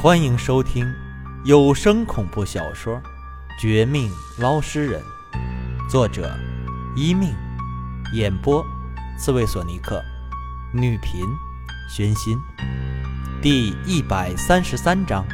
[0.00, 0.94] 欢迎收听
[1.44, 2.94] 有声恐怖小说
[3.60, 5.02] 《绝命捞尸人》，
[5.90, 6.32] 作者
[6.94, 7.34] 一命，
[8.14, 8.64] 演播
[9.18, 10.00] 刺猬索尼克，
[10.72, 11.26] 女频
[11.90, 12.38] 玄心，
[13.42, 15.26] 第一百三十三章：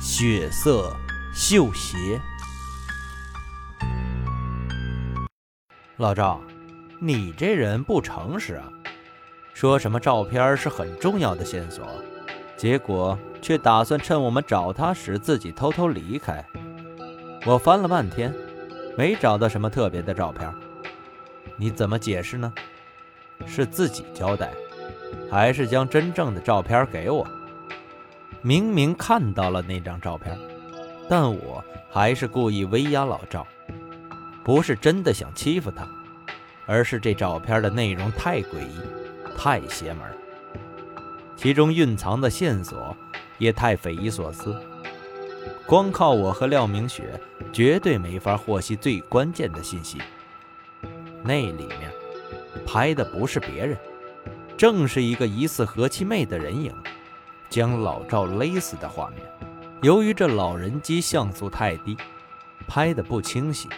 [0.00, 0.92] 血色
[1.32, 2.20] 绣鞋。
[5.98, 6.40] 老赵，
[7.00, 8.68] 你这人不诚实啊！
[9.54, 11.86] 说什么照片是很重要的线索，
[12.56, 16.42] 结果却打算趁我们找他时自己偷偷离开。
[17.44, 18.34] 我翻了半天，
[18.96, 20.50] 没找到什么特别的照片，
[21.58, 22.50] 你怎么解释呢？
[23.44, 24.50] 是自己交代，
[25.30, 27.28] 还是将真正的照片给我？
[28.40, 30.38] 明明看到了那张照片，
[31.06, 33.46] 但我还是故意威压老赵。
[34.42, 35.86] 不是真的想欺负他，
[36.64, 38.80] 而是这照片的内容太诡异、
[39.36, 40.10] 太邪门，
[41.36, 42.96] 其中蕴藏的线索
[43.38, 44.54] 也太匪夷所思。
[45.66, 47.18] 光靠我和廖明雪，
[47.52, 49.98] 绝对没法获悉最关键的信息。
[51.22, 51.90] 那里面
[52.66, 53.76] 拍的不是别人，
[54.56, 56.72] 正是一个疑似何七妹的人影，
[57.48, 59.20] 将老赵勒死的画面。
[59.80, 61.96] 由于这老人机像素太低，
[62.66, 63.68] 拍的不清晰。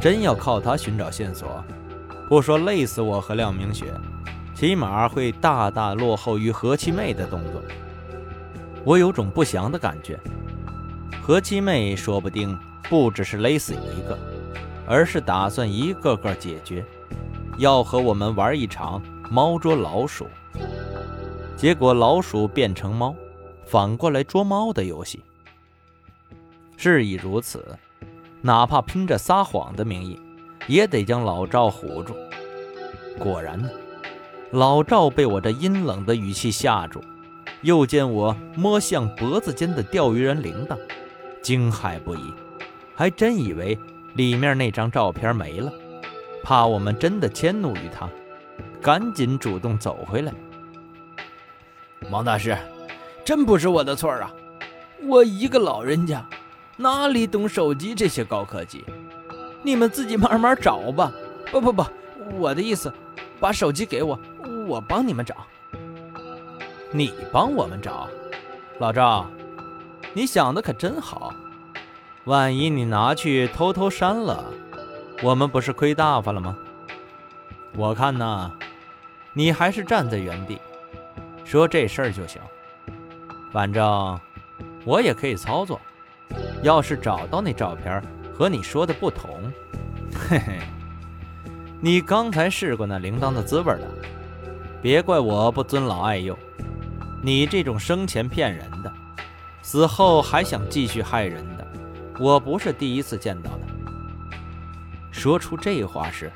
[0.00, 1.64] 真要靠他寻找线索，
[2.28, 3.94] 不说累死我和廖明雪，
[4.54, 7.62] 起码会大大落后于何七妹的动作。
[8.86, 10.16] 我有种不祥的感觉，
[11.20, 12.56] 何七妹说不定
[12.88, 14.16] 不只是勒死一个，
[14.86, 16.84] 而是打算一个个解决，
[17.58, 20.28] 要和我们玩一场猫捉老鼠。
[21.56, 23.12] 结果老鼠变成猫，
[23.64, 25.20] 反过来捉猫的游戏。
[26.76, 27.76] 事已如此。
[28.40, 30.20] 哪怕拼着撒谎的名义，
[30.68, 32.14] 也得将老赵唬住。
[33.18, 33.68] 果然呢，
[34.52, 37.02] 老赵被我这阴冷的语气吓住，
[37.66, 40.78] 又见我摸向脖子间的钓鱼人铃铛，
[41.42, 42.32] 惊骇不已，
[42.94, 43.76] 还真以为
[44.14, 45.72] 里面那张照片没了，
[46.44, 48.08] 怕我们真的迁怒于他，
[48.80, 50.32] 赶紧主动走回来。
[52.08, 52.56] 王大师，
[53.24, 54.32] 真不是我的错啊，
[55.02, 56.24] 我一个老人家。
[56.76, 58.84] 哪里懂手机这些高科技？
[59.64, 61.12] 你们自己慢慢找吧。
[61.50, 61.84] 不不不，
[62.38, 62.92] 我的意思，
[63.40, 64.16] 把手机给我，
[64.68, 65.34] 我帮你们找。
[66.96, 68.08] 你帮我们找，
[68.78, 69.26] 老赵，
[70.14, 71.30] 你想的可真好。
[72.24, 74.42] 万一你拿去偷偷删了，
[75.22, 76.56] 我们不是亏大发了吗？
[77.76, 78.50] 我看呐，
[79.34, 80.58] 你还是站在原地，
[81.44, 82.40] 说这事儿就行。
[83.52, 84.18] 反正
[84.86, 85.78] 我也可以操作。
[86.62, 88.02] 要是找到那照片
[88.32, 89.52] 和你说的不同，
[90.30, 90.60] 嘿嘿，
[91.78, 93.86] 你刚才试过那铃铛的滋味了。
[94.80, 96.36] 别怪我不尊老爱幼，
[97.22, 98.92] 你这种生前骗人的，
[99.62, 101.66] 死后还想继续害人的，
[102.20, 103.60] 我不是第一次见到的。
[105.10, 106.30] 说出这话时，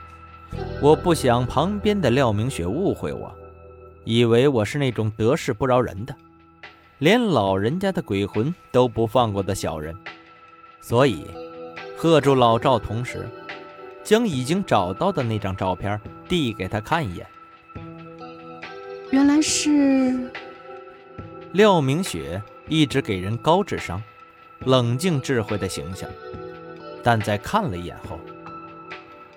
[0.81, 3.33] 我不想旁边的廖明雪误会我，
[4.05, 6.15] 以为我是那种得势不饶人的。
[6.99, 9.97] 连老人家的鬼魂都不放过的小人，
[10.81, 11.25] 所以
[11.97, 13.29] 喝住老赵，同时
[14.03, 17.27] 将已经找到的那张照片递给他看一眼。
[19.11, 20.31] 原来是
[21.53, 24.01] 廖明雪，一直给人高智商、
[24.61, 26.09] 冷静智慧的形象，
[27.03, 28.21] 但在看了一眼后，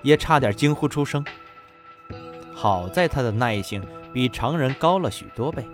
[0.03, 1.25] 也差点惊呼出声。
[2.53, 5.65] 好在他的耐性比常人高了许多倍。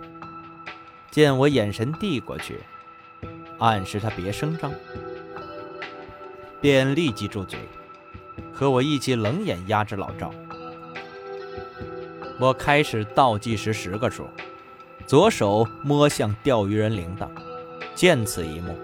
[1.10, 2.60] 见我眼神递过去，
[3.58, 4.72] 暗示他别声张，
[6.58, 7.58] 便立即住嘴，
[8.50, 10.32] 和我一起冷眼压制老赵。
[12.38, 14.26] 我开始倒计时十个数，
[15.10, 17.28] 左手摸向钓鱼人铃铛。
[17.96, 18.78] 见此一幕，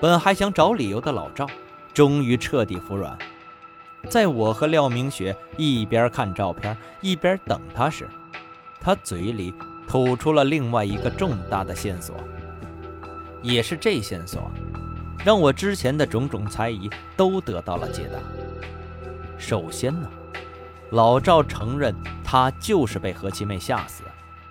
[0.00, 1.44] 本还想找理由的老赵，
[1.92, 3.18] 终于彻底服软。
[4.08, 8.08] 在我和廖明雪一边看照片一边等他时，
[8.80, 9.52] 他嘴里。
[9.86, 12.16] 吐出了另外一个重大的线索，
[13.42, 14.50] 也是这线索，
[15.24, 18.18] 让我之前的种种猜疑都得到了解答。
[19.36, 20.08] 首先呢，
[20.90, 21.94] 老赵承认
[22.24, 24.04] 他就是被何七妹吓死、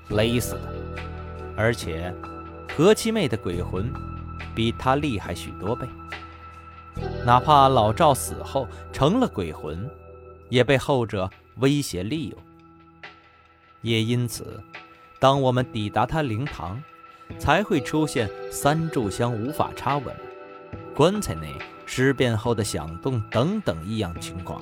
[0.09, 0.73] 勒死的，
[1.55, 2.13] 而且
[2.75, 3.91] 何七妹的鬼魂
[4.55, 5.87] 比他厉害许多倍，
[7.25, 9.89] 哪怕老赵死后成了鬼魂，
[10.49, 12.37] 也被后者威胁利用，
[13.81, 14.61] 也因此。
[15.19, 16.83] 当我们抵达他灵堂，
[17.39, 20.13] 才会出现三炷香无法插稳、
[20.93, 21.55] 棺材内
[21.85, 24.61] 尸变后的响动等等异样情况。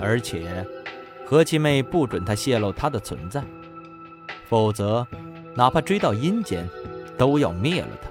[0.00, 0.64] 而且，
[1.26, 3.42] 何七妹不准他泄露他的存在，
[4.54, 5.04] 否则，
[5.56, 6.64] 哪怕追到阴间，
[7.18, 8.08] 都要灭了他。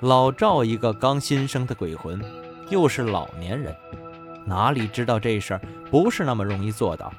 [0.00, 2.22] 老赵一个刚新生的鬼魂，
[2.68, 3.74] 又是老年人，
[4.44, 7.10] 哪里知道这事儿不是那么容易做到？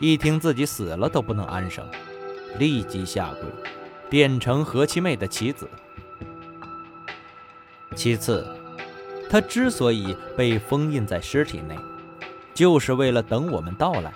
[0.00, 1.82] 一听自己死了都不能安生，
[2.58, 3.48] 立即下跪，
[4.10, 5.66] 变成何七妹的棋子。
[7.94, 8.46] 其次，
[9.30, 11.74] 他之所以被封印在尸体内，
[12.52, 14.12] 就是为了等我们到来，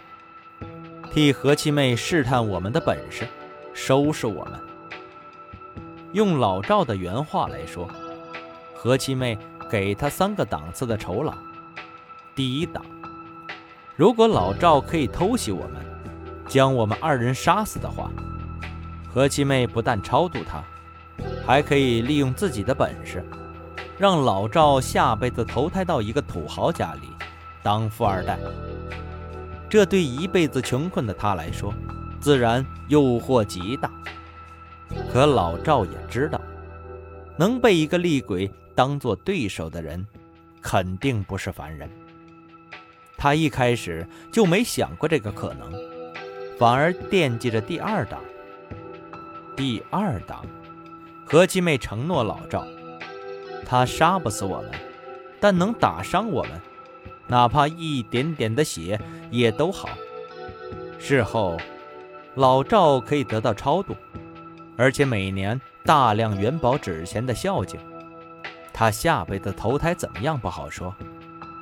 [1.13, 3.27] 替何七妹试探我们的本事，
[3.75, 4.53] 收拾我们。
[6.13, 7.89] 用老赵的原话来说，
[8.77, 9.37] 何七妹
[9.69, 11.35] 给他三个档次的酬劳。
[12.33, 12.85] 第一档，
[13.97, 15.85] 如果老赵可以偷袭我们，
[16.47, 18.09] 将我们二人杀死的话，
[19.13, 20.63] 何七妹不但超度他，
[21.45, 23.25] 还可以利用自己的本事，
[23.99, 27.09] 让老赵下辈子投胎到一个土豪家里，
[27.65, 28.39] 当富二代。
[29.71, 31.73] 这对一辈子穷困的他来说，
[32.21, 33.89] 自然诱惑极大。
[35.09, 36.41] 可老赵也知道，
[37.37, 40.05] 能被一个厉鬼当做对手的人，
[40.61, 41.89] 肯定不是凡人。
[43.17, 45.73] 他一开始就没想过这个可能，
[46.59, 48.19] 反而惦记着第二档。
[49.55, 50.45] 第二档，
[51.25, 52.67] 何七妹承诺老赵，
[53.65, 54.73] 他杀不死我们，
[55.39, 56.61] 但能打伤我们，
[57.31, 59.01] 哪怕一点点的血
[59.31, 59.89] 也都好。
[60.99, 61.57] 事后，
[62.35, 63.95] 老赵可以得到超度。
[64.77, 67.79] 而且每年大量元宝纸钱的孝敬，
[68.73, 70.93] 他下辈子投胎怎么样不好说，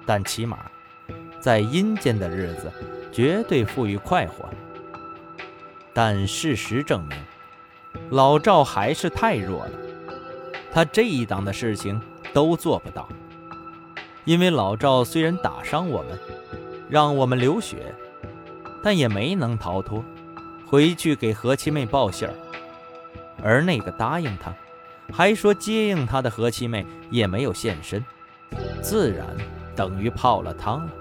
[0.07, 0.59] 但起码
[1.39, 2.73] 在阴间的日子
[3.13, 4.49] 绝对富裕快活。
[5.93, 7.19] 但事实证明，
[8.09, 9.73] 老赵还是太弱了，
[10.73, 12.01] 他这一档的事情
[12.33, 13.07] 都做不到。
[14.29, 16.19] 因为老赵虽然打伤我们，
[16.87, 17.95] 让我们流血，
[18.83, 20.05] 但也没能逃脱，
[20.67, 22.35] 回去给何七妹报信儿。
[23.43, 24.55] 而那个答应他，
[25.11, 28.05] 还说接应他的何七妹也没有现身，
[28.83, 29.27] 自然
[29.75, 30.93] 等于泡了汤了。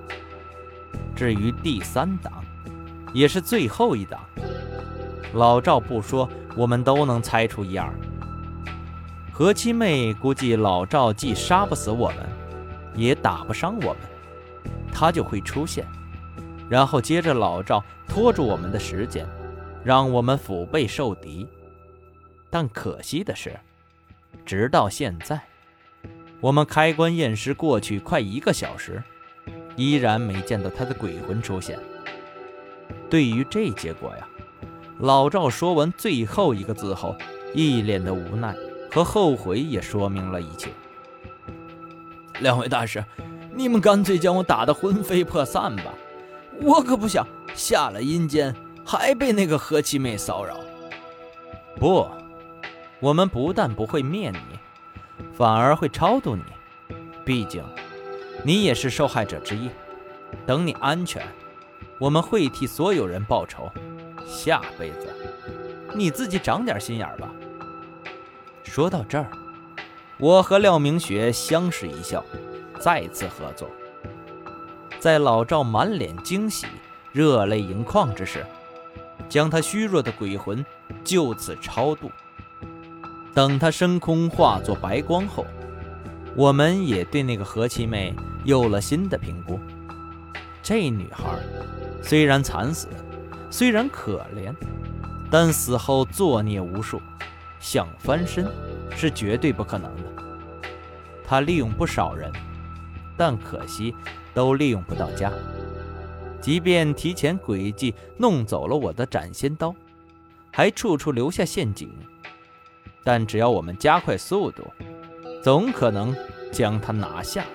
[1.13, 2.31] 至于第三档，
[3.11, 4.21] 也是最后一档，
[5.33, 7.93] 老赵不说，我们都能猜出一二。
[9.33, 12.19] 何七妹估计老赵既杀不死我们，
[12.97, 13.97] 也打不伤我们，
[14.91, 15.85] 他就会出现，
[16.69, 19.25] 然后接着老赵拖住我们的时间，
[19.83, 21.47] 让我们腹背受敌。
[22.49, 23.57] 但可惜的是，
[24.45, 25.39] 直到现在，
[26.41, 29.01] 我们开棺验尸过去快一个小时，
[29.75, 31.77] 依然没见到他的鬼魂出现。
[33.09, 34.27] 对于这结果呀，
[34.99, 37.15] 老赵说完最后一个字后，
[37.53, 38.55] 一脸的无奈
[38.91, 40.71] 和后悔也说明了一切。
[42.39, 43.03] 两位大师，
[43.53, 45.93] 你们干脆将我打得魂飞魄散吧，
[46.61, 48.55] 我可不想下了阴间
[48.85, 50.57] 还被那个何七妹骚扰。
[51.75, 52.07] 不。
[52.99, 54.39] 我们不但不会灭你，
[55.31, 56.41] 反而会超度你。
[57.23, 57.63] 毕竟，
[58.43, 59.69] 你也是受害者之一。
[60.47, 61.23] 等你安全，
[61.99, 63.71] 我们会替所有人报仇。
[64.25, 65.13] 下辈子，
[65.93, 67.29] 你自己长点心眼吧。
[68.63, 69.29] 说到这儿，
[70.19, 72.23] 我和廖明雪相视一笑，
[72.79, 73.69] 再次合作。
[74.99, 76.65] 在老赵满脸惊喜、
[77.11, 78.43] 热泪盈眶之时，
[79.29, 80.65] 将他虚弱的鬼魂
[81.03, 82.11] 就此超度。
[83.35, 85.45] 等他升空化作白光后，
[86.35, 89.59] 我们也对那个何七妹有了新的评估。
[90.63, 91.25] 这女孩
[92.01, 92.87] 虽然惨死，
[93.51, 94.51] 虽然可怜，
[95.29, 96.99] 但死后作孽无数，
[97.59, 98.45] 想翻身
[98.95, 100.03] 是绝对不可能的。
[101.23, 102.31] 他利用不少人，
[103.17, 103.93] 但可惜
[104.33, 105.31] 都利用不到家。
[106.39, 109.75] 即便提前诡计弄走了我的斩仙刀，
[110.53, 111.91] 还处处留下陷阱。
[113.03, 114.63] 但只要我们加快速度，
[115.43, 116.15] 总可能
[116.51, 117.45] 将他拿下。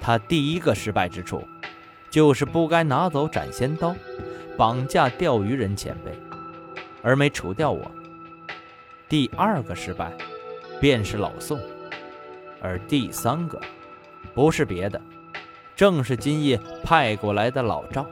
[0.00, 1.42] 他第一个失败之处，
[2.10, 3.94] 就是不该拿走斩仙刀，
[4.56, 6.12] 绑架钓鱼人前辈，
[7.02, 7.90] 而没除掉我。
[9.08, 10.12] 第二个失败，
[10.80, 11.58] 便是老宋，
[12.60, 13.58] 而第三个，
[14.34, 15.00] 不是别的，
[15.74, 18.04] 正是今夜派过来的老赵。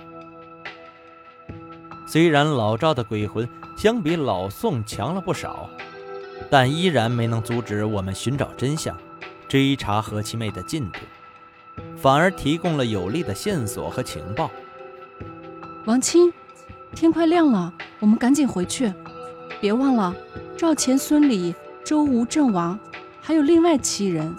[2.07, 5.69] 虽然老赵的鬼魂相比老宋强了不少，
[6.49, 8.97] 但依然没能阻止我们寻找真相、
[9.47, 11.00] 追查何七妹的进度，
[11.95, 14.50] 反而提供了有力的线索和情报。
[15.85, 16.33] 王青，
[16.95, 18.91] 天快亮了，我们赶紧回去。
[19.61, 20.15] 别忘了，
[20.56, 22.78] 赵钱孙李周吴郑王，
[23.20, 24.34] 还有另外七人，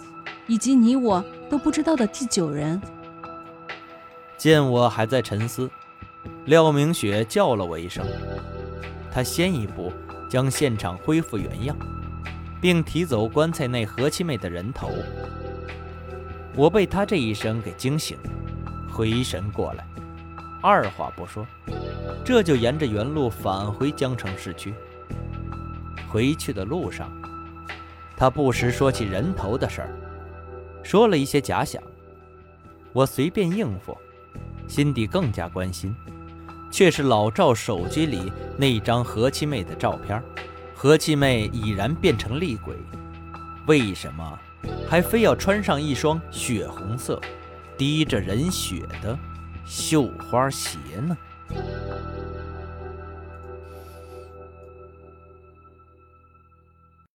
[0.48, 2.82] 以及你我都不知道的第九人。
[4.36, 5.70] 见我还在沉思。
[6.46, 8.04] 廖明雪叫了我一声，
[9.12, 9.94] 他先一步
[10.28, 11.78] 将现场恢复原样，
[12.60, 14.90] 并提走棺材内何七妹的人头。
[16.56, 18.18] 我被他这一声给惊醒，
[18.92, 19.86] 回神过来，
[20.64, 21.46] 二话不说，
[22.26, 24.74] 这就沿着原路返回江城市区。
[26.10, 27.12] 回去的路上，
[28.16, 29.90] 他不时说起人头的事儿，
[30.84, 31.82] 说了一些假想。
[32.94, 33.96] 我随便应付，
[34.68, 35.96] 心底更加关心，
[36.72, 40.24] 却是老赵手机里那张何七妹的照片。
[40.74, 42.76] 何七妹已然变成厉鬼，
[43.66, 44.40] 为什么
[44.88, 47.20] 还非要穿上一双血红色、
[47.78, 49.18] 滴着人血的
[49.66, 51.18] 绣花鞋呢？